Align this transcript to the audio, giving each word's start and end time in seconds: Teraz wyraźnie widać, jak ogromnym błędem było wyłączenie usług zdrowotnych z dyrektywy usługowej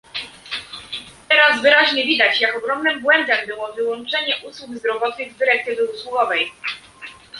Teraz 1.29 1.61
wyraźnie 1.61 2.03
widać, 2.05 2.41
jak 2.41 2.57
ogromnym 2.57 3.01
błędem 3.01 3.47
było 3.47 3.73
wyłączenie 3.73 4.35
usług 4.49 4.77
zdrowotnych 4.77 5.33
z 5.33 5.37
dyrektywy 5.37 5.85
usługowej 5.85 6.51